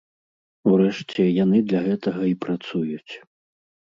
[0.71, 3.13] Урэшце, яны для гэтага і працуюць.